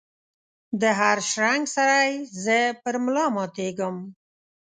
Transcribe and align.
دهر 0.81 1.17
شرنګ 1.31 1.63
سره 1.75 1.95
یې 2.07 2.15
زه 2.43 2.57
پر 2.83 2.95
ملا 3.03 3.25
ماتیږم 3.35 3.95